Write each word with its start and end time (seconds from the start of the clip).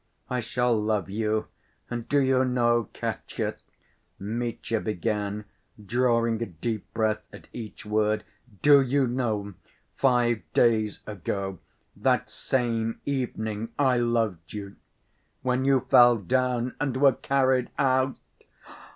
"I 0.31 0.39
shall 0.39 0.75
love 0.81 1.11
you, 1.11 1.45
and... 1.87 2.09
do 2.09 2.17
you 2.17 2.43
know, 2.43 2.89
Katya," 2.91 3.57
Mitya 4.17 4.79
began, 4.79 5.45
drawing 5.85 6.41
a 6.41 6.47
deep 6.47 6.91
breath 6.91 7.21
at 7.31 7.47
each 7.53 7.85
word, 7.85 8.23
"do 8.63 8.81
you 8.81 9.05
know, 9.05 9.53
five 9.95 10.41
days 10.53 11.01
ago, 11.05 11.59
that 11.95 12.31
same 12.31 12.99
evening, 13.05 13.73
I 13.77 13.97
loved 13.97 14.53
you.... 14.53 14.75
When 15.43 15.65
you 15.65 15.81
fell 15.87 16.17
down 16.17 16.73
and 16.79 16.97
were 16.97 17.13
carried 17.13 17.69
out 17.77 18.17